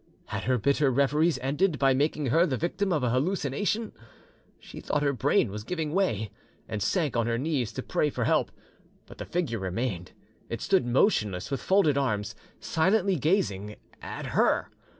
Had 0.25 0.45
her 0.45 0.57
bitter 0.57 0.89
reveries 0.89 1.37
ended 1.43 1.77
by 1.77 1.93
making 1.93 2.25
her 2.33 2.47
the 2.47 2.57
victim 2.57 2.91
of 2.91 3.03
a 3.03 3.11
hallucination? 3.11 3.91
She 4.57 4.79
thought 4.81 5.03
her 5.03 5.13
brain 5.13 5.51
was 5.51 5.63
giving 5.63 5.93
way, 5.93 6.31
and 6.67 6.81
sank 6.81 7.15
on 7.15 7.27
her 7.27 7.37
knees 7.37 7.71
to 7.73 7.83
pray 7.83 8.09
for 8.09 8.23
help. 8.23 8.51
But 9.05 9.19
the 9.19 9.25
figure 9.25 9.59
remained; 9.59 10.13
it 10.49 10.59
stood 10.59 10.87
motionless, 10.87 11.51
with 11.51 11.61
folded 11.61 11.99
arms, 11.99 12.33
silently 12.59 13.15
gazing 13.17 13.75
at 14.01 14.25
her! 14.33 14.71